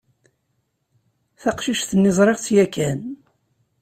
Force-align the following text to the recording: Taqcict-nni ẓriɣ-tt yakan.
Taqcict-nni 1.41 2.11
ẓriɣ-tt 2.17 2.47
yakan. 2.55 2.99